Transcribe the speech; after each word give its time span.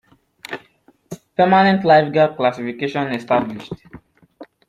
Permanent 1.37 1.83
Lifeguard 1.85 2.35
Classification 2.35 3.11
established. 3.13 3.71